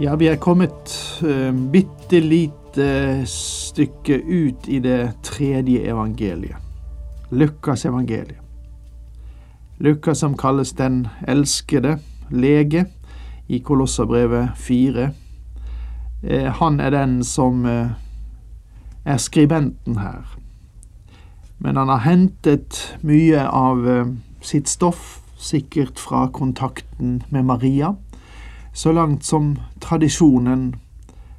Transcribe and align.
Ja, 0.00 0.16
vi 0.16 0.26
er 0.26 0.36
kommet 0.42 0.90
uh, 1.22 1.54
bitte 1.70 2.18
lite 2.20 3.22
stykke 3.30 4.16
ut 4.18 4.68
i 4.68 4.80
det 4.82 5.12
tredje 5.22 5.84
evangeliet. 5.86 6.56
Lukas 7.30 7.84
evangeliet. 7.86 8.40
Lukas 9.78 10.18
som 10.18 10.34
kalles 10.36 10.72
den 10.74 11.06
elskede 11.28 11.98
lege 12.30 12.84
i 13.46 13.58
Kolosserbrevet 13.58 14.58
4. 14.58 15.10
Uh, 16.22 16.48
han 16.58 16.80
er 16.80 16.90
den 16.90 17.20
som 17.24 17.62
uh, 17.64 17.94
er 19.04 19.16
skribenten 19.16 19.98
her. 20.02 20.26
Men 21.58 21.76
han 21.76 21.88
har 21.88 22.02
hentet 22.04 22.98
mye 23.00 23.46
av 23.48 23.86
eh, 23.88 24.08
sitt 24.44 24.68
stoff, 24.68 25.20
sikkert 25.38 26.00
fra 26.00 26.26
kontakten 26.32 27.22
med 27.30 27.44
Maria, 27.44 27.94
så 28.74 28.92
langt 28.92 29.24
som 29.24 29.54
tradisjonen 29.80 30.74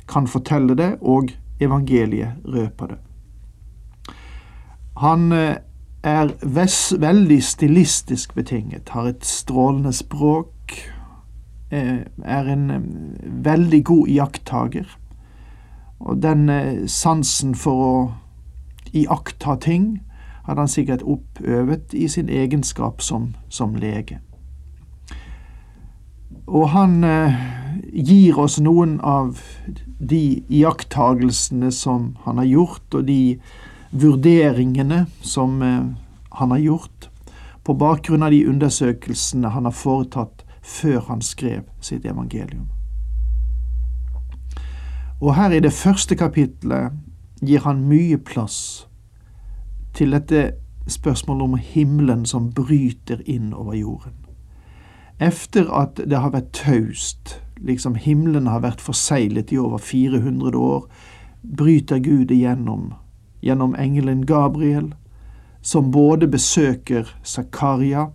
kan 0.08 0.28
fortelle 0.28 0.76
det, 0.76 0.96
og 1.02 1.34
evangeliet 1.60 2.42
røper 2.46 2.94
det. 2.94 2.98
Han 4.98 5.32
er 6.04 6.32
veldig 7.02 7.44
stilistisk 7.44 8.36
betinget, 8.36 8.90
har 8.90 9.10
et 9.10 9.26
strålende 9.26 9.94
språk, 9.94 10.72
er 11.72 12.48
en 12.54 12.72
veldig 13.44 13.84
god 13.86 14.08
iakttager. 14.08 14.86
Og 16.00 16.22
den 16.24 16.48
sansen 16.88 17.56
for 17.56 17.84
å 17.84 18.14
iaktta 18.94 19.58
ting 19.60 19.98
hadde 20.46 20.62
han 20.62 20.72
sikkert 20.72 21.04
oppøvet 21.04 21.94
i 21.94 22.08
sin 22.08 22.30
egenskap 22.30 23.02
som, 23.02 23.34
som 23.50 23.76
lege. 23.76 24.20
Og 26.46 26.70
han 26.70 27.04
eh, 27.04 27.38
gir 27.94 28.38
oss 28.40 28.60
noen 28.62 29.00
av 29.02 29.40
de 29.98 30.44
iakttagelsene 30.50 31.72
som 31.74 32.14
han 32.26 32.38
har 32.38 32.50
gjort, 32.50 32.86
og 32.94 33.08
de 33.08 33.40
vurderingene 33.92 35.06
som 35.26 35.62
eh, 35.66 35.86
han 36.38 36.52
har 36.52 36.62
gjort, 36.62 37.10
på 37.66 37.74
bakgrunn 37.74 38.24
av 38.24 38.32
de 38.32 38.44
undersøkelsene 38.46 39.50
han 39.50 39.66
har 39.66 39.74
foretatt 39.74 40.44
før 40.62 41.00
han 41.08 41.22
skrev 41.22 41.64
sitt 41.82 42.06
evangelium. 42.06 42.68
Og 45.22 45.34
her 45.38 45.56
i 45.56 45.64
det 45.64 45.74
første 45.74 46.18
kapitlet 46.20 46.94
gir 47.42 47.64
han 47.66 47.88
mye 47.90 48.20
plass 48.22 48.86
til 49.96 50.14
dette 50.14 50.52
spørsmålet 50.92 51.44
om 51.48 51.58
himmelen 51.58 52.26
som 52.30 52.52
bryter 52.54 53.24
inn 53.26 53.54
over 53.54 53.74
jorden. 53.74 54.25
Efter 55.20 55.72
at 55.72 55.96
det 55.96 56.20
har 56.20 56.34
vært 56.36 56.52
taust, 56.52 57.42
liksom 57.58 57.96
himmelen 57.96 58.48
har 58.48 58.60
vært 58.66 58.82
forseglet 58.84 59.52
i 59.52 59.58
over 59.58 59.78
400 59.78 60.58
år, 60.60 60.88
bryter 61.58 62.00
Gud 62.04 62.32
igjennom, 62.32 62.94
gjennom 63.42 63.76
engelen 63.80 64.26
Gabriel, 64.26 64.94
som 65.62 65.92
både 65.92 66.28
besøker 66.28 67.08
Zakaria, 67.24 68.10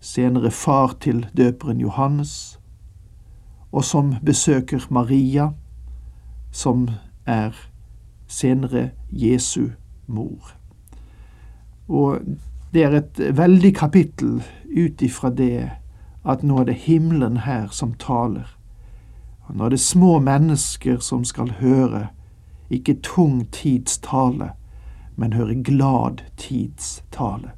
senere 0.00 0.50
far 0.50 0.94
til 1.00 1.26
døperen 1.36 1.80
Johannes, 1.80 2.58
og 3.72 3.84
som 3.84 4.14
besøker 4.24 4.86
Maria, 4.90 5.50
som 6.52 6.88
er 7.26 7.52
senere 8.26 8.90
Jesu 9.10 9.68
mor. 10.06 10.54
Og 11.88 12.20
det 12.72 12.84
er 12.84 12.96
et 12.96 13.20
veldig 13.36 13.74
kapittel 13.76 14.40
ut 14.76 15.02
ifra 15.02 15.30
det 15.30 15.68
at 16.28 16.42
nå 16.42 16.60
er 16.60 16.68
det 16.68 16.74
himmelen 16.84 17.36
her 17.46 17.68
som 17.72 17.94
taler. 17.94 18.46
Og 19.48 19.56
nå 19.56 19.64
er 19.64 19.74
det 19.74 19.80
små 19.80 20.18
mennesker 20.20 20.98
som 21.00 21.24
skal 21.24 21.54
høre, 21.60 22.08
ikke 22.70 22.98
tung 23.02 23.46
tids 23.52 23.98
tale, 24.04 24.50
men 25.16 25.32
høre 25.32 25.54
glad 25.54 26.20
tids 26.36 27.02
tale. 27.10 27.54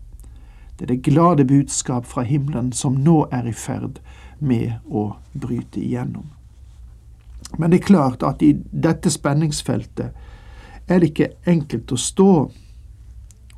Det 0.78 0.86
er 0.86 0.94
det 0.94 1.02
glade 1.02 1.44
budskap 1.44 2.06
fra 2.06 2.22
himmelen 2.22 2.72
som 2.72 2.94
nå 2.94 3.26
er 3.32 3.48
i 3.50 3.52
ferd 3.52 3.98
med 4.38 4.78
å 4.88 5.10
bryte 5.32 5.80
igjennom. 5.82 6.30
Men 7.58 7.70
det 7.70 7.80
er 7.80 7.90
klart 7.90 8.22
at 8.22 8.42
i 8.42 8.54
dette 8.70 9.10
spenningsfeltet 9.10 10.14
er 10.86 11.00
det 11.00 11.10
ikke 11.10 11.32
enkelt 11.50 11.92
å 11.92 11.98
stå 11.98 12.32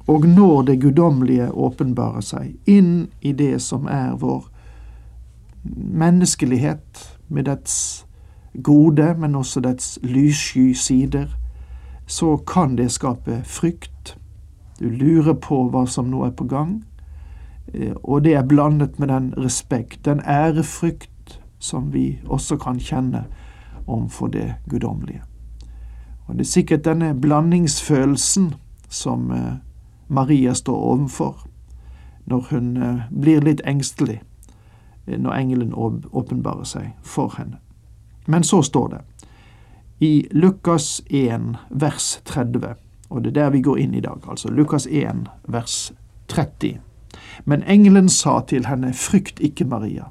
og 0.07 0.27
når 0.27 0.63
det 0.63 0.81
guddommelige 0.83 1.53
åpenbarer 1.53 2.25
seg, 2.27 2.57
inn 2.67 3.09
i 3.21 3.33
det 3.33 3.61
som 3.63 3.87
er 3.87 4.17
vår 4.19 4.49
menneskelighet, 5.65 7.19
med 7.29 7.45
dets 7.45 8.07
gode, 8.63 9.15
men 9.19 9.35
også 9.35 9.61
dets 9.61 9.99
lyssky 10.03 10.73
sider, 10.73 11.27
så 12.07 12.37
kan 12.37 12.77
det 12.77 12.91
skape 12.93 13.41
frykt. 13.45 14.19
Du 14.81 14.89
lurer 14.89 15.33
på 15.33 15.69
hva 15.71 15.87
som 15.87 16.11
nå 16.11 16.25
er 16.27 16.35
på 16.37 16.45
gang, 16.45 16.83
og 18.03 18.25
det 18.25 18.35
er 18.35 18.47
blandet 18.47 18.99
med 18.99 19.09
den 19.09 19.35
respekt, 19.39 20.05
den 20.05 20.21
ærefrykt, 20.27 21.41
som 21.59 21.93
vi 21.93 22.19
også 22.27 22.57
kan 22.57 22.81
kjenne 22.81 23.25
overfor 23.87 24.27
det 24.27 24.55
guddommelige. 24.69 25.23
Og 26.27 26.35
det 26.35 26.41
er 26.41 26.51
sikkert 26.51 26.85
denne 26.85 27.15
blandingsfølelsen 27.21 28.55
som 28.89 29.33
Maria 30.09 30.55
står 30.55 30.77
overfor 30.77 31.47
når 32.27 32.47
hun 32.51 32.69
blir 33.21 33.41
litt 33.41 33.63
engstelig 33.67 34.21
når 35.19 35.33
engelen 35.33 35.75
åpenbarer 36.13 36.65
seg 36.65 36.93
for 37.03 37.35
henne. 37.39 37.59
Men 38.27 38.45
så 38.45 38.63
står 38.63 38.89
det 38.89 39.01
i 40.03 40.27
Lukas 40.31 41.03
1 41.11 41.41
vers 41.71 42.21
30, 42.25 42.75
og 43.11 43.25
det 43.25 43.31
er 43.31 43.35
der 43.43 43.51
vi 43.51 43.61
går 43.61 43.77
inn 43.79 43.95
i 43.95 44.01
dag, 44.01 44.19
altså 44.29 44.51
Lukas 44.51 44.87
1 44.91 45.29
vers 45.49 45.93
30. 46.29 46.81
Men 47.45 47.63
engelen 47.63 48.09
sa 48.09 48.41
til 48.49 48.67
henne, 48.67 48.93
frykt 48.93 49.41
ikke, 49.41 49.65
Maria, 49.65 50.05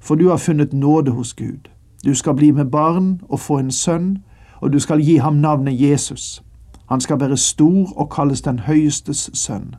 for 0.00 0.14
du 0.14 0.28
har 0.28 0.36
funnet 0.36 0.72
nåde 0.72 1.10
hos 1.10 1.34
Gud. 1.34 1.68
Du 2.04 2.14
skal 2.14 2.34
bli 2.34 2.50
med 2.50 2.64
barn 2.64 3.20
og 3.28 3.40
få 3.40 3.58
en 3.58 3.70
sønn, 3.70 4.18
og 4.60 4.72
du 4.72 4.78
skal 4.78 5.00
gi 5.00 5.16
ham 5.16 5.34
navnet 5.34 5.80
Jesus. 5.80 6.42
Han 6.88 7.00
skal 7.00 7.20
være 7.20 7.36
stor 7.36 7.92
og 7.96 8.10
kalles 8.10 8.42
den 8.42 8.58
høyestes 8.58 9.30
sønn. 9.32 9.74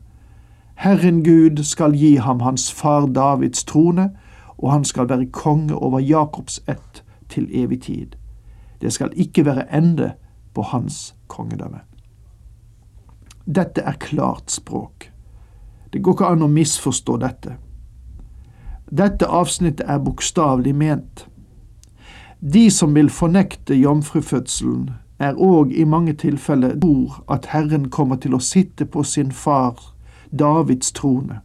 Herren 0.75 1.23
Gud 1.23 1.63
skal 1.63 1.93
gi 1.93 2.15
ham 2.15 2.39
hans 2.39 2.73
far 2.73 3.05
Davids 3.05 3.63
trone, 3.63 4.09
og 4.57 4.71
han 4.71 4.85
skal 4.85 5.09
være 5.09 5.25
konge 5.25 5.75
over 5.75 5.99
Jakobs 5.99 6.61
ett 6.67 7.03
til 7.29 7.49
evig 7.51 7.81
tid. 7.81 8.15
Det 8.81 8.93
skal 8.93 9.13
ikke 9.15 9.45
være 9.45 9.75
ende 9.75 10.13
på 10.53 10.61
hans 10.61 11.15
kongedømme. 11.27 11.79
Dette 13.45 13.81
er 13.81 13.91
klart 13.99 14.51
språk. 14.51 15.11
Det 15.93 16.03
går 16.03 16.13
ikke 16.13 16.25
an 16.25 16.41
å 16.41 16.51
misforstå 16.51 17.17
dette. 17.21 17.55
Dette 18.91 19.27
avsnittet 19.27 19.85
er 19.89 19.99
bokstavelig 19.99 20.75
ment. 20.75 21.27
De 22.39 22.69
som 22.71 22.95
vil 22.95 23.09
fornekte 23.09 23.75
jomfrufødselen, 23.75 24.89
er 25.19 25.37
òg 25.39 25.71
i 25.71 25.85
mange 25.87 26.13
tilfeller 26.13 26.73
tror 26.81 27.21
at 27.31 27.45
Herren 27.53 27.89
kommer 27.89 28.19
til 28.19 28.35
å 28.35 28.43
sitte 28.43 28.85
på 28.85 29.03
sin 29.03 29.31
far 29.31 29.79
Davids 30.31 30.91
trone. 30.91 31.39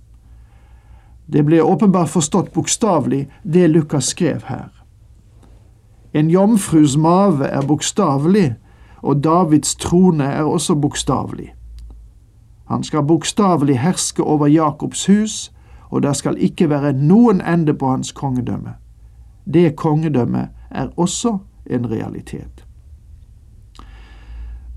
Det 1.32 1.42
ble 1.46 1.62
åpenbart 1.62 2.10
forstått 2.10 2.52
bokstavelig, 2.52 3.28
det 3.42 3.68
Lukas 3.68 4.04
skrev 4.04 4.42
her. 4.44 4.68
En 6.12 6.30
jomfrus 6.30 6.96
mave 6.96 7.46
er 7.46 7.62
bokstavelig, 7.66 8.54
og 9.02 9.22
Davids 9.24 9.76
trone 9.76 10.24
er 10.24 10.42
også 10.42 10.74
bokstavelig. 10.74 11.54
Han 12.70 12.82
skal 12.82 13.02
bokstavelig 13.02 13.78
herske 13.78 14.22
over 14.22 14.46
Jakobs 14.46 15.06
hus, 15.06 15.52
og 15.90 16.02
det 16.02 16.16
skal 16.16 16.38
ikke 16.38 16.70
være 16.70 16.92
noen 16.92 17.40
ende 17.40 17.74
på 17.74 17.90
hans 17.90 18.12
kongedømme. 18.12 18.74
Det 19.44 19.76
kongedømmet 19.76 20.48
er 20.70 20.90
også 20.96 21.38
en 21.66 21.90
realitet. 21.90 22.66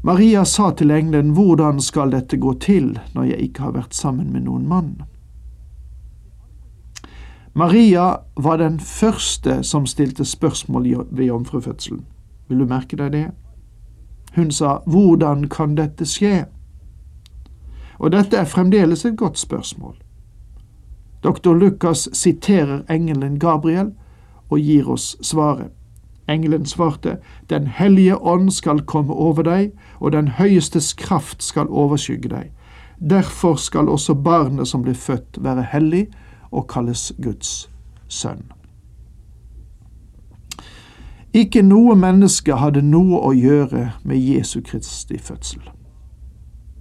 Maria 0.04 0.44
sa 0.44 0.72
til 0.72 0.92
engelen, 0.92 1.30
Hvordan 1.30 1.82
skal 1.82 2.12
dette 2.12 2.38
gå 2.38 2.54
til 2.54 3.00
når 3.14 3.24
jeg 3.24 3.38
ikke 3.40 3.62
har 3.62 3.72
vært 3.72 3.96
sammen 3.96 4.34
med 4.34 4.42
noen 4.42 4.68
mann? 4.68 5.02
Maria 7.56 8.16
var 8.36 8.58
den 8.58 8.80
første 8.80 9.64
som 9.64 9.86
stilte 9.86 10.26
spørsmål 10.26 11.06
ved 11.12 11.26
jomfrufødselen. 11.26 12.06
Vil 12.48 12.60
du 12.60 12.66
merke 12.66 12.98
deg 12.98 13.12
det? 13.12 13.32
Hun 14.36 14.52
sa 14.52 14.78
'Hvordan 14.88 15.50
kan 15.50 15.76
dette 15.76 16.06
skje?' 16.06 16.46
Og 18.00 18.12
dette 18.12 18.38
er 18.38 18.46
fremdeles 18.46 19.06
et 19.06 19.18
godt 19.18 19.40
spørsmål. 19.40 19.96
Doktor 21.24 21.54
Lukas 21.54 22.10
siterer 22.14 22.82
engelen 22.90 23.40
Gabriel 23.40 23.92
og 24.50 24.60
gir 24.60 24.90
oss 24.90 25.18
svaret. 25.22 25.72
Engelen 26.30 26.66
svarte, 26.66 27.18
Den 27.50 27.68
hellige 27.68 28.18
ånd 28.18 28.52
skal 28.52 28.82
komme 28.82 29.14
over 29.14 29.44
deg, 29.44 29.72
og 30.00 30.12
den 30.12 30.28
høyestes 30.28 30.94
kraft 30.94 31.44
skal 31.44 31.68
overskygge 31.68 32.30
deg. 32.30 32.52
Derfor 33.10 33.56
skal 33.56 33.90
også 33.90 34.14
barnet 34.14 34.68
som 34.68 34.82
blir 34.82 34.94
født, 34.94 35.44
være 35.44 35.68
hellig 35.72 36.08
og 36.54 36.68
kalles 36.68 37.12
Guds 37.22 37.70
sønn. 38.08 38.44
Ikke 41.34 41.64
noe 41.66 41.96
menneske 41.98 42.56
hadde 42.62 42.84
noe 42.86 43.18
å 43.26 43.32
gjøre 43.34 43.88
med 44.06 44.22
Jesu 44.22 44.60
Kristi 44.62 45.18
fødsel. 45.18 45.64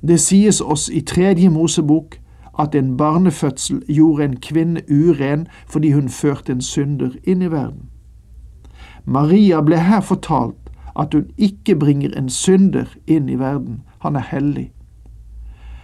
Det 0.02 0.18
sies 0.20 0.60
oss 0.60 0.90
i 0.92 1.00
tredje 1.00 1.48
Mosebok 1.50 2.18
at 2.58 2.74
en 2.74 2.96
barnefødsel 2.96 3.80
gjorde 3.88 4.24
en 4.24 4.36
kvinne 4.36 4.82
uren 4.90 5.46
fordi 5.66 5.92
hun 5.96 6.08
førte 6.08 6.52
en 6.52 6.60
synder 6.60 7.16
inn 7.24 7.42
i 7.42 7.50
verden. 7.50 7.88
Maria 9.04 9.62
ble 9.64 9.80
her 9.80 10.00
fortalt 10.00 10.70
at 10.96 11.14
hun 11.14 11.30
ikke 11.38 11.76
bringer 11.76 12.12
en 12.18 12.28
synder 12.28 12.92
inn 13.06 13.28
i 13.28 13.38
verden, 13.40 13.80
han 14.04 14.16
er 14.16 14.28
hellig. 14.28 14.68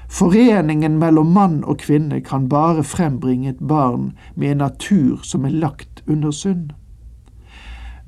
Foreningen 0.09 0.99
mellom 0.99 1.27
mann 1.27 1.65
og 1.65 1.79
kvinne 1.79 2.21
kan 2.21 2.49
bare 2.49 2.85
frembringe 2.85 3.51
et 3.51 3.61
barn 3.69 4.13
med 4.35 4.51
en 4.51 4.57
natur 4.57 5.21
som 5.23 5.45
er 5.45 5.51
lagt 5.53 6.03
under 6.07 6.31
synd. 6.31 6.71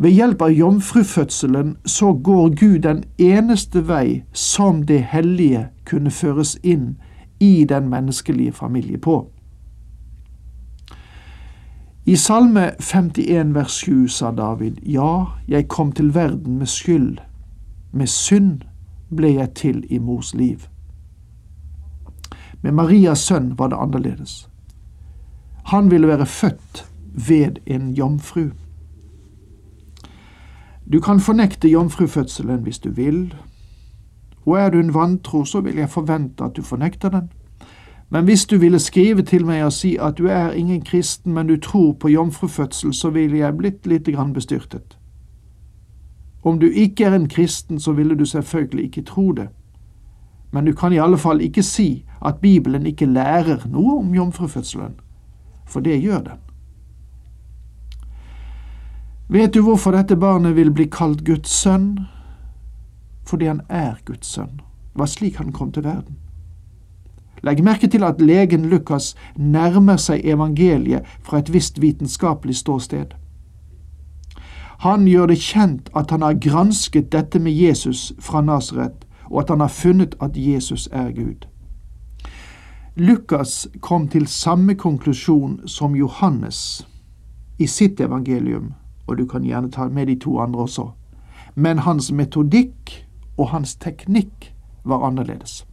Ved 0.01 0.11
hjelp 0.11 0.43
av 0.43 0.51
jomfrufødselen 0.51 1.77
så 1.85 2.13
går 2.13 2.55
Gud 2.57 2.79
den 2.87 3.05
eneste 3.19 3.83
vei 3.89 4.23
som 4.33 4.87
det 4.89 5.03
hellige 5.13 5.67
kunne 5.85 6.11
føres 6.11 6.57
inn 6.63 6.97
i 7.41 7.67
den 7.69 7.89
menneskelige 7.89 8.53
familie 8.53 8.99
på. 8.99 9.27
I 12.07 12.17
Salme 12.17 12.71
51 12.81 13.55
vers 13.55 13.77
7 13.85 14.09
sa 14.09 14.31
David, 14.31 14.81
Ja, 14.83 15.25
jeg 15.49 15.69
kom 15.69 15.93
til 15.93 16.15
verden 16.15 16.59
med 16.59 16.67
skyld, 16.67 17.19
med 17.93 18.07
synd 18.07 18.65
ble 19.17 19.35
jeg 19.35 19.55
til 19.55 19.85
i 19.91 19.99
mors 19.99 20.35
liv. 20.35 20.70
Med 22.63 22.73
Marias 22.73 23.19
sønn 23.19 23.55
var 23.59 23.69
det 23.69 23.79
annerledes. 23.81 24.49
Han 25.65 25.91
ville 25.91 26.09
være 26.09 26.27
født 26.27 26.85
ved 27.29 27.61
en 27.67 27.93
jomfru. 27.95 28.51
Du 30.93 31.01
kan 31.01 31.21
fornekte 31.21 31.69
jomfrufødselen 31.69 32.63
hvis 32.63 32.79
du 32.79 32.91
vil, 32.91 33.35
og 34.47 34.59
er 34.59 34.71
du 34.71 34.79
en 34.79 34.95
vantro, 34.95 35.45
så 35.45 35.61
vil 35.61 35.77
jeg 35.77 35.91
forvente 35.91 36.45
at 36.45 36.57
du 36.57 36.63
fornekter 36.63 37.09
den. 37.09 37.31
Men 38.11 38.25
hvis 38.25 38.47
du 38.47 38.59
ville 38.59 38.79
skrive 38.79 39.23
til 39.23 39.47
meg 39.47 39.65
og 39.65 39.73
si 39.73 39.97
at 39.97 40.19
du 40.19 40.27
er 40.27 40.51
ingen 40.51 40.83
kristen, 40.83 41.35
men 41.35 41.47
du 41.47 41.57
tror 41.57 41.93
på 41.93 42.09
jomfrufødsel, 42.09 42.95
så 42.95 43.11
ville 43.11 43.39
jeg 43.39 43.57
blitt 43.57 43.87
lite 43.87 44.13
grann 44.13 44.33
bestyrtet. 44.33 44.99
Om 46.43 46.59
du 46.61 46.67
ikke 46.67 47.05
er 47.05 47.15
en 47.15 47.29
kristen, 47.29 47.81
så 47.81 47.93
ville 47.93 48.19
du 48.19 48.25
selvfølgelig 48.25 48.85
ikke 48.85 49.03
tro 49.03 49.33
det. 49.33 49.49
Men 50.51 50.65
du 50.65 50.73
kan 50.75 50.93
i 50.93 50.99
alle 50.99 51.19
fall 51.19 51.41
ikke 51.41 51.63
si 51.63 52.05
at 52.27 52.41
Bibelen 52.43 52.87
ikke 52.87 53.07
lærer 53.07 53.67
noe 53.71 54.01
om 54.01 54.15
jomfrufødselen, 54.15 54.97
for 55.67 55.81
det 55.81 56.01
gjør 56.03 56.25
den. 56.27 56.41
Vet 59.31 59.55
du 59.55 59.63
hvorfor 59.63 59.95
dette 59.95 60.17
barnet 60.19 60.57
vil 60.57 60.73
bli 60.75 60.89
kalt 60.91 61.23
Guds 61.25 61.53
sønn? 61.55 62.01
Fordi 63.23 63.47
han 63.47 63.61
er 63.69 64.01
Guds 64.05 64.27
sønn. 64.27 64.59
Det 64.91 64.99
var 64.99 65.07
slik 65.07 65.37
han 65.39 65.53
kom 65.53 65.71
til 65.73 65.85
verden. 65.87 66.17
Legg 67.47 67.63
merke 67.65 67.89
til 67.89 68.03
at 68.05 68.21
legen 68.21 68.67
Lukas 68.69 69.15
nærmer 69.37 69.97
seg 70.03 70.27
evangeliet 70.27 71.07
fra 71.23 71.39
et 71.39 71.53
visst 71.53 71.79
vitenskapelig 71.81 72.59
ståsted. 72.59 73.15
Han 74.83 75.07
gjør 75.07 75.31
det 75.31 75.39
kjent 75.45 75.89
at 75.97 76.11
han 76.11 76.23
har 76.27 76.41
gransket 76.41 77.13
dette 77.13 77.39
med 77.39 77.53
Jesus 77.53 78.13
fra 78.19 78.41
Nasaret, 78.41 79.07
og 79.31 79.41
at 79.41 79.49
han 79.49 79.61
har 79.61 79.69
funnet 79.69 80.15
at 80.21 80.37
Jesus 80.37 80.89
er 80.93 81.13
Gud. 81.13 81.47
Lukas 82.97 83.69
kom 83.81 84.09
til 84.09 84.27
samme 84.27 84.75
konklusjon 84.75 85.61
som 85.69 85.95
Johannes 85.97 86.87
i 87.59 87.67
sitt 87.67 88.01
evangelium 88.01 88.75
og 89.11 89.19
du 89.19 89.27
kan 89.27 89.43
gjerne 89.43 89.71
ta 89.71 89.89
med 89.89 90.07
de 90.07 90.15
to 90.15 90.39
andre 90.39 90.61
også. 90.61 90.91
Men 91.55 91.79
hans 91.79 92.13
metodikk 92.13 93.07
og 93.37 93.49
hans 93.49 93.75
teknikk 93.77 94.55
var 94.85 95.03
annerledes. 95.07 95.67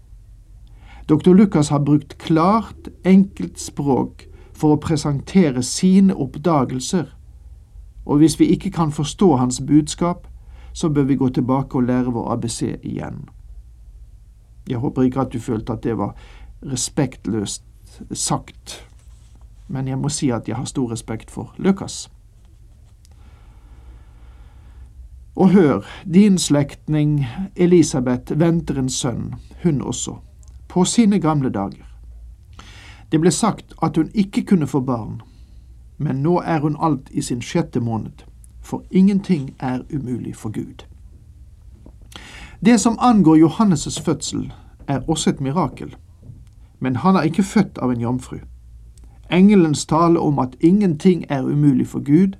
Dr. 1.09 1.33
Lukas 1.33 1.69
har 1.69 1.79
brukt 1.79 2.17
klart, 2.17 2.89
enkelt 3.05 3.59
språk 3.59 4.25
for 4.53 4.73
å 4.73 4.81
presentere 4.81 5.63
sine 5.63 6.15
oppdagelser, 6.15 7.13
og 8.05 8.17
hvis 8.17 8.39
vi 8.39 8.49
ikke 8.55 8.71
kan 8.71 8.91
forstå 8.91 9.35
hans 9.35 9.61
budskap, 9.61 10.27
så 10.73 10.89
bør 10.89 11.03
vi 11.03 11.15
gå 11.15 11.29
tilbake 11.29 11.77
og 11.77 11.83
lære 11.83 12.11
vår 12.11 12.31
ABC 12.33 12.61
igjen. 12.83 13.27
Jeg 14.67 14.77
håper 14.77 15.01
ikke 15.01 15.21
at 15.21 15.33
du 15.33 15.39
følte 15.39 15.73
at 15.73 15.83
det 15.83 15.97
var 15.97 16.15
respektløst 16.65 17.63
sagt, 18.11 18.87
men 19.67 19.87
jeg 19.87 19.97
må 19.97 20.09
si 20.09 20.29
at 20.29 20.47
jeg 20.47 20.55
har 20.55 20.65
stor 20.65 20.91
respekt 20.91 21.31
for 21.31 21.53
Lukas. 21.57 22.11
Og 25.35 25.49
hør, 25.49 25.85
din 26.13 26.37
slektning 26.37 27.27
Elisabeth 27.55 28.39
venter 28.39 28.79
en 28.79 28.89
sønn, 28.89 29.35
hun 29.63 29.81
også, 29.81 30.15
på 30.67 30.85
sine 30.85 31.19
gamle 31.19 31.49
dager. 31.49 31.85
Det 33.11 33.21
ble 33.21 33.31
sagt 33.31 33.73
at 33.83 33.97
hun 33.97 34.09
ikke 34.13 34.45
kunne 34.45 34.67
få 34.67 34.79
barn, 34.79 35.21
men 35.97 36.15
nå 36.15 36.39
er 36.41 36.59
hun 36.59 36.75
alt 36.81 37.09
i 37.11 37.21
sin 37.21 37.41
sjette 37.41 37.79
måned, 37.79 38.25
for 38.61 38.83
ingenting 38.91 39.55
er 39.59 39.79
umulig 39.93 40.35
for 40.35 40.49
Gud. 40.49 40.83
Det 42.65 42.79
som 42.81 42.97
angår 42.99 43.37
Johannes' 43.37 44.01
fødsel, 44.03 44.53
er 44.87 44.99
også 45.07 45.29
et 45.29 45.41
mirakel, 45.41 45.95
men 46.79 46.95
han 46.95 47.15
er 47.15 47.21
ikke 47.21 47.43
født 47.43 47.77
av 47.77 47.91
en 47.91 48.01
jomfru. 48.01 48.37
Engelens 49.31 49.85
tale 49.85 50.19
om 50.19 50.39
at 50.39 50.55
ingenting 50.59 51.25
er 51.29 51.43
umulig 51.43 51.87
for 51.87 51.99
Gud, 51.99 52.37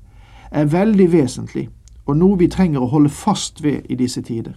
er 0.51 0.66
veldig 0.66 1.12
vesentlig 1.12 1.70
og 2.08 2.18
noe 2.18 2.39
vi 2.39 2.48
trenger 2.48 2.84
å 2.84 2.92
holde 2.92 3.12
fast 3.12 3.62
ved 3.63 3.92
i 3.92 3.98
disse 4.00 4.22
tider. 4.24 4.56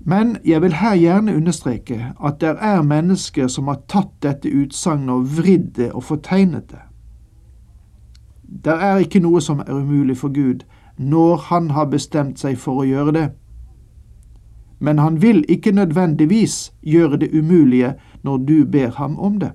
Men 0.00 0.36
jeg 0.44 0.62
vil 0.62 0.78
her 0.80 0.94
gjerne 0.96 1.36
understreke 1.36 2.12
at 2.24 2.40
det 2.40 2.54
er 2.60 2.82
mennesker 2.84 3.48
som 3.52 3.68
har 3.68 3.82
tatt 3.88 4.12
dette 4.24 4.48
utsagnet 4.48 5.12
og 5.12 5.34
vridd 5.36 5.74
det 5.76 5.90
og 5.92 6.04
fortegnet 6.04 6.70
det. 6.70 6.84
Det 8.64 8.76
er 8.76 9.04
ikke 9.04 9.20
noe 9.20 9.40
som 9.44 9.60
er 9.60 9.72
umulig 9.72 10.16
for 10.18 10.32
Gud 10.32 10.64
når 10.96 11.36
Han 11.48 11.70
har 11.70 11.86
bestemt 11.88 12.40
seg 12.40 12.58
for 12.58 12.80
å 12.80 12.84
gjøre 12.84 13.12
det. 13.12 13.28
Men 14.80 14.98
Han 14.98 15.22
vil 15.22 15.44
ikke 15.48 15.72
nødvendigvis 15.72 16.72
gjøre 16.82 17.16
det 17.16 17.38
umulige 17.38 17.94
når 18.22 18.36
du 18.36 18.64
ber 18.64 18.90
ham 18.90 19.18
om 19.18 19.40
det. 19.40 19.52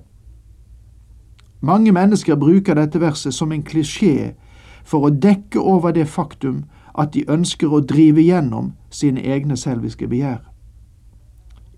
Mange 1.60 1.92
mennesker 1.92 2.36
bruker 2.36 2.74
dette 2.74 3.00
verset 3.00 3.34
som 3.34 3.52
en 3.52 3.62
klisjé 3.62 4.34
for 4.84 5.06
å 5.06 5.10
dekke 5.10 5.60
over 5.60 5.90
det 5.90 6.06
faktum 6.08 6.64
at 6.98 7.14
de 7.14 7.24
ønsker 7.28 7.72
å 7.72 7.80
drive 7.80 8.22
gjennom 8.22 8.72
sine 8.90 9.20
egne 9.20 9.56
selviske 9.56 10.08
begjær. 10.08 10.44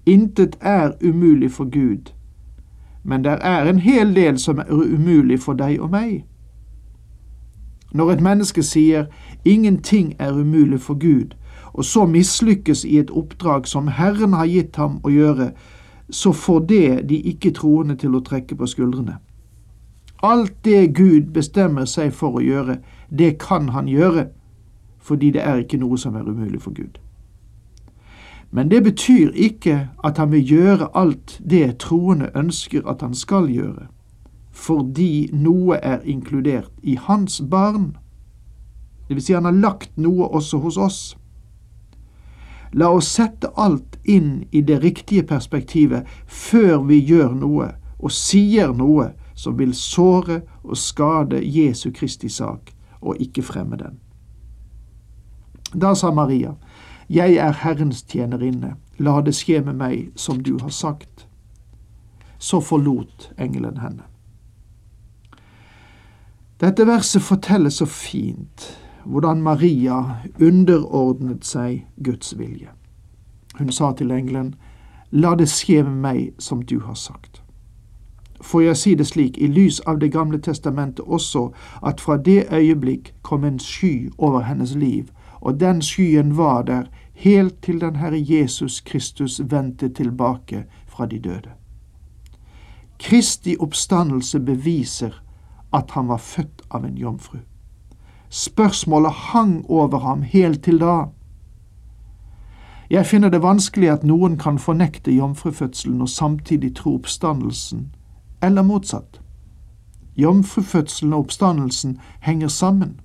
Intet 0.07 0.57
er 0.61 0.93
umulig 1.03 1.51
for 1.53 1.65
Gud, 1.65 2.13
men 3.03 3.25
det 3.25 3.39
er 3.41 3.69
en 3.69 3.79
hel 3.79 4.15
del 4.17 4.39
som 4.39 4.59
er 4.59 4.71
umulig 4.71 5.41
for 5.41 5.57
deg 5.57 5.81
og 5.81 5.91
meg. 5.91 6.25
Når 7.93 8.13
et 8.13 8.21
menneske 8.21 8.63
sier 8.63 9.07
ingenting 9.45 10.15
er 10.19 10.33
umulig 10.33 10.81
for 10.81 10.95
Gud, 10.95 11.35
og 11.73 11.85
så 11.85 12.07
mislykkes 12.07 12.85
i 12.85 12.99
et 12.99 13.11
oppdrag 13.11 13.67
som 13.67 13.89
Herren 13.89 14.33
har 14.33 14.47
gitt 14.47 14.77
ham 14.77 15.01
å 15.05 15.13
gjøre, 15.13 15.53
så 16.11 16.33
får 16.33 16.61
det 16.69 17.09
de 17.09 17.21
ikke-troende 17.33 17.97
til 17.97 18.15
å 18.17 18.23
trekke 18.25 18.57
på 18.57 18.67
skuldrene. 18.67 19.19
Alt 20.23 20.65
det 20.65 20.95
Gud 20.97 21.33
bestemmer 21.35 21.85
seg 21.85 22.13
for 22.13 22.39
å 22.39 22.43
gjøre, 22.43 22.79
det 23.11 23.37
kan 23.39 23.69
han 23.69 23.89
gjøre, 23.89 24.29
fordi 24.99 25.31
det 25.31 25.45
er 25.45 25.63
ikke 25.63 25.79
noe 25.79 25.99
som 25.99 26.17
er 26.17 26.27
umulig 26.27 26.63
for 26.63 26.75
Gud. 26.75 26.99
Men 28.51 28.71
det 28.71 28.83
betyr 28.83 29.31
ikke 29.35 29.89
at 30.05 30.19
han 30.19 30.33
vil 30.33 30.53
gjøre 30.53 30.89
alt 30.97 31.41
det 31.51 31.79
troende 31.79 32.31
ønsker 32.35 32.89
at 32.89 33.03
han 33.03 33.15
skal 33.15 33.51
gjøre, 33.53 33.87
fordi 34.53 35.29
noe 35.33 35.77
er 35.77 36.01
inkludert 36.05 36.73
i 36.83 36.97
hans 36.97 37.43
barn. 37.51 37.97
Det 39.09 39.17
vil 39.17 39.23
si 39.23 39.33
han 39.33 39.45
har 39.45 39.53
lagt 39.53 39.93
noe 39.97 40.29
også 40.29 40.59
hos 40.59 40.77
oss. 40.77 41.18
La 42.73 42.91
oss 42.93 43.09
sette 43.15 43.49
alt 43.57 43.97
inn 44.05 44.45
i 44.53 44.61
det 44.61 44.83
riktige 44.83 45.23
perspektivet 45.23 46.07
før 46.27 46.83
vi 46.89 47.01
gjør 47.01 47.33
noe 47.35 47.71
og 47.99 48.13
sier 48.13 48.73
noe 48.77 49.13
som 49.39 49.57
vil 49.59 49.75
såre 49.75 50.43
og 50.65 50.77
skade 50.77 51.41
Jesu 51.43 51.91
Kristi 51.95 52.29
sak, 52.29 52.75
og 53.01 53.17
ikke 53.23 53.43
fremme 53.43 53.77
den. 53.79 53.99
Da 55.75 55.95
sa 55.95 56.11
Maria, 56.11 56.55
Jeg 57.09 57.37
er 57.37 57.53
Herrens 57.53 58.03
tjenerinne, 58.03 58.75
la 58.99 59.21
det 59.21 59.33
skje 59.35 59.63
med 59.65 59.79
meg 59.81 60.11
som 60.17 60.43
du 60.43 60.59
har 60.61 60.69
sagt. 60.69 61.27
Så 62.39 62.61
forlot 62.61 63.31
engelen 63.39 63.79
henne. 63.79 64.05
Dette 66.61 66.87
verset 66.87 67.23
forteller 67.23 67.71
så 67.71 67.87
fint 67.87 68.67
hvordan 69.09 69.43
Maria 69.43 70.05
underordnet 70.41 71.45
seg 71.45 71.87
Guds 72.05 72.39
vilje. 72.39 72.69
Hun 73.59 73.73
sa 73.73 73.93
til 73.93 74.11
engelen, 74.11 74.55
La 75.11 75.35
det 75.35 75.49
skje 75.49 75.83
med 75.83 76.01
meg 76.05 76.33
som 76.39 76.63
du 76.63 76.81
har 76.85 76.95
sagt. 76.95 77.43
Får 78.41 78.63
jeg 78.63 78.77
si 78.77 78.95
det 78.95 79.07
slik, 79.07 79.39
i 79.39 79.47
lys 79.47 79.81
av 79.81 79.99
Det 79.99 80.13
gamle 80.13 80.39
testamentet 80.39 81.05
også, 81.05 81.49
at 81.83 82.01
fra 82.01 82.17
det 82.17 82.53
øyeblikk 82.53 83.15
kom 83.23 83.45
en 83.45 83.59
sky 83.59 84.11
over 84.19 84.41
hennes 84.41 84.75
liv, 84.75 85.09
og 85.41 85.61
den 85.61 85.83
skyen 85.83 86.37
var 86.37 86.63
der 86.63 86.85
helt 87.15 87.63
til 87.63 87.81
den 87.81 87.97
Herre 87.97 88.21
Jesus 88.21 88.81
Kristus 88.81 89.41
vendte 89.51 89.89
tilbake 89.89 90.65
fra 90.87 91.07
de 91.07 91.19
døde. 91.19 91.51
Kristi 92.99 93.57
oppstandelse 93.61 94.41
beviser 94.41 95.23
at 95.73 95.91
han 95.91 96.09
var 96.09 96.17
født 96.17 96.63
av 96.71 96.85
en 96.85 96.99
jomfru. 96.99 97.39
Spørsmålet 98.29 99.13
hang 99.13 99.65
over 99.69 99.99
ham 99.99 100.23
helt 100.23 100.65
til 100.65 100.81
da. 100.81 101.05
Jeg 102.91 103.07
finner 103.07 103.29
det 103.29 103.43
vanskelig 103.43 103.91
at 103.91 104.05
noen 104.05 104.39
kan 104.39 104.59
fornekte 104.59 105.13
jomfrufødselen 105.13 106.01
og 106.01 106.09
samtidig 106.09 106.75
tro 106.77 106.95
oppstandelsen, 106.95 107.95
eller 108.43 108.63
motsatt. 108.63 109.21
Jomfrufødselen 110.17 111.13
og 111.13 111.19
oppstandelsen 111.19 112.01
henger 112.21 112.49
sammen. 112.49 113.01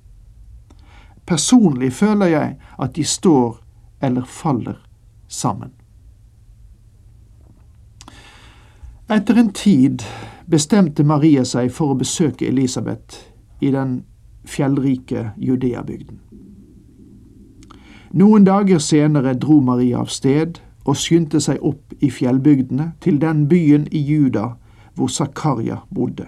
Personlig 1.26 1.94
føler 1.94 2.26
jeg 2.26 2.56
at 2.80 2.96
de 2.96 3.04
står 3.04 3.60
eller 4.02 4.26
faller 4.26 4.80
sammen. 5.28 5.72
Etter 9.10 9.36
en 9.36 9.54
tid 9.54 10.04
bestemte 10.50 11.04
Maria 11.04 11.44
seg 11.46 11.72
for 11.72 11.92
å 11.92 12.00
besøke 12.00 12.48
Elisabeth 12.48 13.20
i 13.62 13.72
den 13.72 14.04
fjellrike 14.46 15.32
Judeabygden. 15.38 16.20
Noen 18.14 18.44
dager 18.46 18.78
senere 18.78 19.34
dro 19.34 19.60
Maria 19.62 20.04
av 20.04 20.12
sted 20.14 20.60
og 20.86 20.98
skyndte 21.00 21.40
seg 21.42 21.64
opp 21.66 21.94
i 22.04 22.12
fjellbygdene 22.14 22.92
til 23.02 23.18
den 23.22 23.48
byen 23.50 23.88
i 23.92 24.02
Juda 24.04 24.54
hvor 24.94 25.08
Zakaria 25.10 25.80
bodde. 25.90 26.28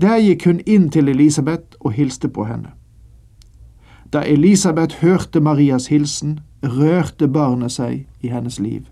Der 0.00 0.20
gikk 0.20 0.44
hun 0.46 0.60
inn 0.66 0.90
til 0.92 1.08
Elisabeth 1.08 1.80
og 1.80 1.92
hilste 1.96 2.28
på 2.28 2.44
henne. 2.44 2.74
Da 4.12 4.22
Elisabeth 4.22 5.00
hørte 5.02 5.40
Marias 5.40 5.86
hilsen, 5.86 6.40
rørte 6.62 7.28
barnet 7.28 7.72
seg 7.72 8.06
i 8.20 8.28
hennes 8.28 8.60
liv. 8.60 8.84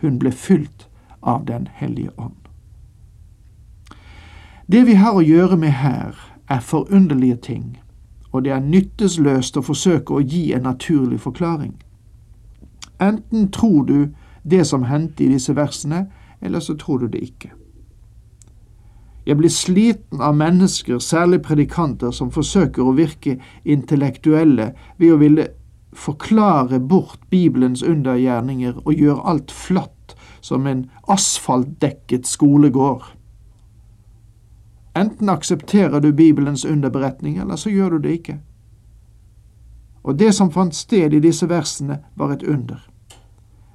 Hun 0.00 0.18
ble 0.18 0.32
fylt 0.32 0.88
av 1.22 1.46
Den 1.46 1.68
hellige 1.72 2.10
ånd. 2.18 2.34
Det 4.66 4.86
vi 4.86 4.94
har 4.98 5.14
å 5.14 5.22
gjøre 5.22 5.56
med 5.56 5.70
her, 5.78 6.16
er 6.48 6.60
forunderlige 6.60 7.36
ting, 7.36 7.78
og 8.32 8.44
det 8.44 8.52
er 8.52 8.60
nyttesløst 8.60 9.56
å 9.56 9.64
forsøke 9.64 10.14
å 10.14 10.22
gi 10.22 10.52
en 10.52 10.66
naturlig 10.68 11.20
forklaring. 11.20 11.74
Enten 13.00 13.50
tror 13.52 13.84
du 13.84 14.08
det 14.42 14.66
som 14.66 14.86
hendte 14.86 15.24
i 15.24 15.32
disse 15.32 15.56
versene, 15.56 16.06
eller 16.40 16.60
så 16.60 16.76
tror 16.76 16.98
du 16.98 17.06
det 17.06 17.22
ikke. 17.22 17.50
Jeg 19.26 19.36
blir 19.36 19.50
sliten 19.50 20.20
av 20.22 20.36
mennesker, 20.38 20.98
særlig 21.02 21.40
predikanter, 21.42 22.10
som 22.14 22.30
forsøker 22.30 22.86
å 22.86 22.94
virke 22.94 23.40
intellektuelle 23.64 24.70
ved 24.98 25.12
å 25.12 25.18
ville 25.18 25.48
forklare 25.96 26.78
bort 26.80 27.18
Bibelens 27.30 27.82
undergjerninger 27.82 28.78
og 28.84 28.94
gjøre 28.94 29.26
alt 29.26 29.50
flatt 29.50 30.14
som 30.40 30.66
en 30.70 30.84
asfaltdekket 31.10 32.26
skolegård. 32.26 33.15
Enten 34.96 35.28
aksepterer 35.28 36.00
du 36.00 36.12
Bibelens 36.12 36.64
underberetning, 36.64 37.38
eller 37.38 37.56
så 37.56 37.70
gjør 37.70 37.90
du 37.90 37.98
det 37.98 38.10
ikke. 38.10 38.38
Og 40.02 40.18
det 40.18 40.34
som 40.34 40.50
fant 40.50 40.74
sted 40.74 41.12
i 41.12 41.20
disse 41.20 41.48
versene, 41.48 41.98
var 42.16 42.32
et 42.32 42.42
under. 42.42 42.80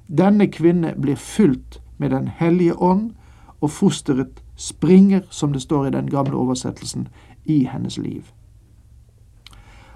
Denne 0.08 0.48
kvinne 0.50 0.94
blir 1.00 1.16
fylt 1.16 1.80
med 1.98 2.10
Den 2.10 2.28
hellige 2.28 2.74
ånd, 2.74 3.12
og 3.60 3.70
fosteret 3.70 4.42
springer, 4.56 5.20
som 5.30 5.52
det 5.52 5.62
står 5.62 5.86
i 5.86 5.90
den 5.90 6.10
gamle 6.10 6.36
oversettelsen, 6.36 7.08
i 7.44 7.64
hennes 7.64 7.98
liv. 7.98 8.22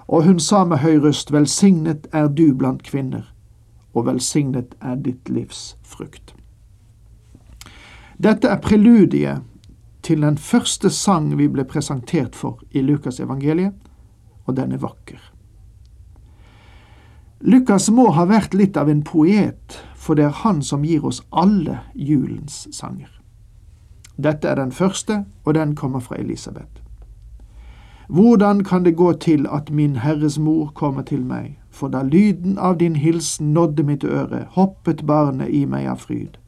Og 0.08 0.24
hun 0.24 0.38
sa 0.40 0.64
med 0.64 0.78
høy 0.78 0.98
røst, 1.02 1.32
Velsignet 1.32 2.06
er 2.12 2.28
du 2.28 2.54
blant 2.54 2.82
kvinner, 2.82 3.34
og 3.94 4.06
velsignet 4.06 4.74
er 4.80 4.94
ditt 4.94 5.28
livs 5.28 5.76
frukt. 5.82 6.34
Dette 8.22 8.48
er 8.48 8.60
preludiet 8.60 9.42
til 10.06 10.22
den 10.22 10.38
første 10.38 10.90
sang 10.94 11.32
vi 11.38 11.48
ble 11.50 11.64
presentert 11.66 12.36
for 12.38 12.62
i 12.70 12.82
Lukas 12.84 13.18
evangeliet, 13.20 13.74
og 14.46 14.56
den 14.56 14.72
er 14.72 14.82
vakker. 14.82 15.18
Lukas 17.40 17.90
må 17.90 18.12
ha 18.14 18.24
vært 18.30 18.54
litt 18.54 18.78
av 18.78 18.88
en 18.88 19.02
poet, 19.04 19.80
for 19.94 20.14
det 20.14 20.28
er 20.28 20.40
han 20.44 20.62
som 20.62 20.86
gir 20.86 21.04
oss 21.04 21.20
alle 21.30 21.80
julens 21.94 22.64
sanger. 22.72 23.10
Dette 24.16 24.48
er 24.48 24.56
den 24.56 24.72
første, 24.72 25.24
og 25.44 25.54
den 25.58 25.74
kommer 25.76 26.00
fra 26.00 26.16
Elisabeth. 26.16 26.80
Hvordan 28.08 28.62
kan 28.64 28.84
det 28.84 28.96
gå 28.96 29.12
til 29.12 29.46
at 29.50 29.70
min 29.70 29.96
Herres 29.96 30.38
mor 30.38 30.70
kommer 30.74 31.02
til 31.02 31.26
meg, 31.26 31.58
for 31.70 31.90
da 31.92 32.02
lyden 32.06 32.58
av 32.58 32.78
din 32.78 32.96
hilsen 32.96 33.52
nådde 33.52 33.82
mitt 33.82 34.04
øre, 34.04 34.46
hoppet 34.54 35.02
barnet 35.06 35.50
i 35.50 35.66
meg 35.66 35.90
av 35.90 36.06
fryd. 36.06 36.38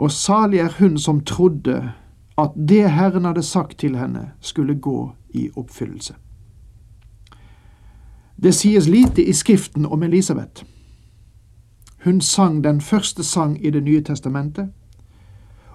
Og 0.00 0.10
salig 0.10 0.58
er 0.58 0.72
hun 0.78 0.98
som 0.98 1.20
trodde 1.20 1.92
at 2.38 2.50
det 2.68 2.90
Herren 2.90 3.24
hadde 3.24 3.42
sagt 3.42 3.78
til 3.78 3.98
henne, 3.98 4.30
skulle 4.40 4.74
gå 4.74 5.12
i 5.30 5.50
oppfyllelse. 5.56 6.14
Det 8.42 8.54
sies 8.54 8.88
lite 8.88 9.24
i 9.24 9.32
Skriften 9.32 9.86
om 9.86 10.02
Elisabeth. 10.02 10.64
Hun 12.04 12.20
sang 12.20 12.64
den 12.64 12.80
første 12.80 13.24
sang 13.24 13.66
i 13.66 13.70
Det 13.70 13.82
nye 13.82 14.00
testamentet, 14.00 14.70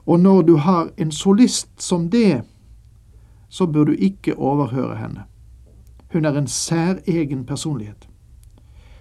og 0.06 0.20
når 0.20 0.42
du 0.42 0.56
har 0.56 0.90
en 0.98 1.12
solist 1.12 1.82
som 1.82 2.10
det, 2.10 2.42
så 3.50 3.66
bør 3.66 3.84
du 3.84 3.92
ikke 3.92 4.38
overhøre 4.38 4.96
henne. 4.96 5.24
Hun 6.14 6.26
er 6.26 6.38
en 6.38 6.48
særegen 6.48 7.46
personlighet. 7.46 8.10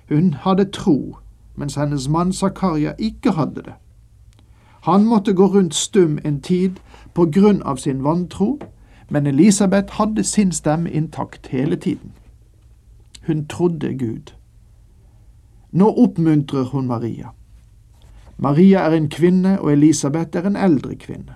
Hun 0.08 0.34
hadde 0.34 0.64
tro, 0.64 1.16
mens 1.56 1.74
hennes 1.74 2.08
mann 2.08 2.32
Zakaria 2.32 2.92
ikke 2.98 3.30
hadde 3.30 3.62
det. 3.62 3.74
Han 4.84 5.04
måtte 5.04 5.32
gå 5.32 5.46
rundt 5.46 5.74
stum 5.74 6.18
en 6.24 6.40
tid 6.40 6.70
på 7.14 7.24
grunn 7.26 7.62
av 7.62 7.76
sin 7.76 8.04
vantro, 8.04 8.58
men 9.08 9.26
Elisabeth 9.26 9.92
hadde 9.92 10.24
sin 10.24 10.52
stemme 10.52 10.90
intakt 10.90 11.46
hele 11.46 11.76
tiden. 11.76 12.12
Hun 13.26 13.46
trodde 13.46 13.94
Gud. 13.94 14.34
Nå 15.72 15.88
oppmuntrer 15.88 16.64
hun 16.64 16.86
Maria. 16.86 17.28
Maria 18.36 18.78
er 18.78 18.90
en 18.90 19.08
kvinne, 19.08 19.60
og 19.60 19.72
Elisabeth 19.72 20.36
er 20.36 20.46
en 20.46 20.56
eldre 20.56 20.94
kvinne. 20.94 21.34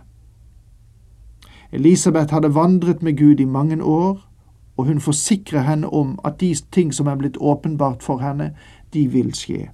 Elisabeth 1.73 2.33
hadde 2.33 2.55
vandret 2.55 3.02
med 3.02 3.17
Gud 3.17 3.40
i 3.40 3.45
mange 3.45 3.85
år, 3.85 4.28
og 4.76 4.85
hun 4.85 5.00
forsikrer 5.00 5.61
henne 5.61 5.88
om 5.93 6.19
at 6.25 6.40
de 6.40 6.55
ting 6.73 6.95
som 6.95 7.07
er 7.07 7.17
blitt 7.17 7.37
åpenbart 7.40 8.02
for 8.02 8.19
henne, 8.19 8.55
de 8.93 9.07
vil 9.07 9.35
skje. 9.35 9.71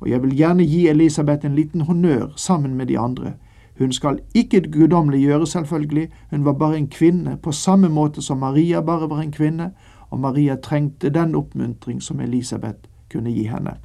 Og 0.00 0.10
jeg 0.10 0.22
vil 0.22 0.36
gjerne 0.36 0.64
gi 0.64 0.86
Elisabeth 0.88 1.46
en 1.46 1.54
liten 1.54 1.80
honnør 1.80 2.32
sammen 2.36 2.74
med 2.74 2.86
de 2.86 2.98
andre. 2.98 3.32
Hun 3.78 3.92
skal 3.92 4.18
ikke 4.34 4.72
guddommeliggjøre, 4.72 5.46
selvfølgelig, 5.46 6.08
hun 6.30 6.44
var 6.44 6.52
bare 6.52 6.76
en 6.76 6.88
kvinne, 6.88 7.36
på 7.36 7.52
samme 7.52 7.88
måte 7.88 8.22
som 8.22 8.38
Maria 8.38 8.80
bare 8.80 9.10
var 9.10 9.20
en 9.20 9.32
kvinne, 9.32 9.70
og 10.10 10.20
Maria 10.20 10.56
trengte 10.56 11.10
den 11.10 11.34
oppmuntring 11.34 12.02
som 12.02 12.20
Elisabeth 12.20 12.88
kunne 13.12 13.30
gi 13.30 13.46
henne. 13.46 13.76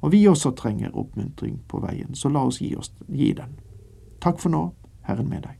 Og 0.00 0.12
vi 0.12 0.26
også 0.28 0.50
trenger 0.50 0.96
oppmuntring 0.96 1.60
på 1.68 1.80
veien, 1.80 2.14
så 2.14 2.28
la 2.28 2.44
oss 2.44 2.60
gi, 2.60 2.74
oss, 2.76 2.92
gi 3.08 3.32
den. 3.32 3.56
Takk 4.20 4.40
for 4.40 4.52
nå, 4.52 4.70
Herren 5.08 5.28
med 5.28 5.42
deg. 5.44 5.59